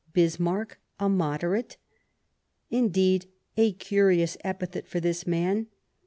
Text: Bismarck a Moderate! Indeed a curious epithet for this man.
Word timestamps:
Bismarck 0.13 0.79
a 0.99 1.07
Moderate! 1.07 1.77
Indeed 2.71 3.27
a 3.55 3.73
curious 3.73 4.35
epithet 4.43 4.87
for 4.87 4.99
this 4.99 5.27
man. 5.27 5.67